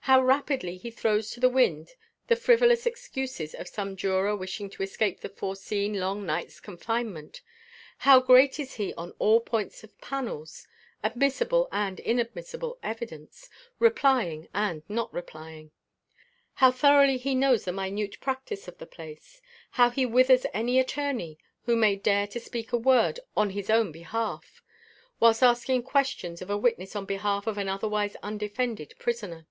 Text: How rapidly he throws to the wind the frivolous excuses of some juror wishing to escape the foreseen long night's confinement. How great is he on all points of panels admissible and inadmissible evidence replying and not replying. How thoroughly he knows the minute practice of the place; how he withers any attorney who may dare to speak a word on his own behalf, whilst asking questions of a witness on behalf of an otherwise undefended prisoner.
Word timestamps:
How 0.00 0.22
rapidly 0.22 0.76
he 0.76 0.92
throws 0.92 1.32
to 1.32 1.40
the 1.40 1.48
wind 1.48 1.94
the 2.28 2.36
frivolous 2.36 2.86
excuses 2.86 3.56
of 3.56 3.66
some 3.66 3.96
juror 3.96 4.36
wishing 4.36 4.70
to 4.70 4.82
escape 4.84 5.18
the 5.18 5.28
foreseen 5.28 5.98
long 5.98 6.24
night's 6.24 6.60
confinement. 6.60 7.42
How 7.98 8.20
great 8.20 8.60
is 8.60 8.74
he 8.74 8.94
on 8.94 9.14
all 9.18 9.40
points 9.40 9.82
of 9.82 10.00
panels 10.00 10.68
admissible 11.02 11.68
and 11.72 11.98
inadmissible 11.98 12.78
evidence 12.84 13.50
replying 13.80 14.46
and 14.54 14.84
not 14.88 15.12
replying. 15.12 15.72
How 16.54 16.70
thoroughly 16.70 17.16
he 17.16 17.34
knows 17.34 17.64
the 17.64 17.72
minute 17.72 18.20
practice 18.20 18.68
of 18.68 18.78
the 18.78 18.86
place; 18.86 19.42
how 19.72 19.90
he 19.90 20.06
withers 20.06 20.46
any 20.54 20.78
attorney 20.78 21.36
who 21.64 21.74
may 21.74 21.96
dare 21.96 22.28
to 22.28 22.38
speak 22.38 22.72
a 22.72 22.78
word 22.78 23.18
on 23.36 23.50
his 23.50 23.68
own 23.70 23.90
behalf, 23.90 24.62
whilst 25.18 25.42
asking 25.42 25.82
questions 25.82 26.40
of 26.40 26.48
a 26.48 26.56
witness 26.56 26.94
on 26.94 27.06
behalf 27.06 27.48
of 27.48 27.58
an 27.58 27.68
otherwise 27.68 28.14
undefended 28.22 28.94
prisoner. 29.00 29.48